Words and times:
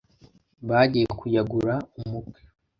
bagiye 0.67 1.05
kuyagura 1.19 1.75
umukwe 1.99 2.39